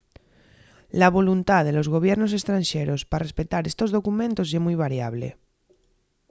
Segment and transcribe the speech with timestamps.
[0.99, 5.27] la voluntá de los gobiernos estranxeros pa respetar estos documentos ye mui variable